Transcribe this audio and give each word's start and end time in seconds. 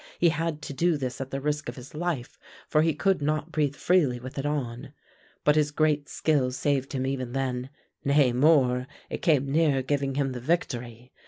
He 0.17 0.29
had 0.29 0.63
to 0.63 0.73
do 0.73 0.97
this 0.97 1.21
at 1.21 1.29
the 1.29 1.39
risk 1.39 1.69
of 1.69 1.75
his 1.75 1.93
life, 1.93 2.39
for 2.67 2.81
he 2.81 2.95
could 2.95 3.21
not 3.21 3.51
breath 3.51 3.75
freely 3.75 4.19
with 4.19 4.39
it 4.39 4.47
on. 4.47 4.93
But 5.43 5.55
his 5.55 5.69
great 5.69 6.09
skill 6.09 6.51
saved 6.51 6.93
him 6.93 7.05
even 7.05 7.33
then; 7.33 7.69
nay, 8.03 8.33
more, 8.33 8.87
it 9.11 9.21
came 9.21 9.51
near 9.51 9.83
giving 9.83 10.15
him 10.15 10.31
the 10.31 10.39
victory. 10.41 11.11